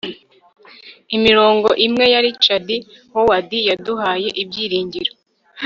[1.15, 2.69] imirongo imwe ya richard
[3.13, 5.11] howard yaduhaye ibyiringiro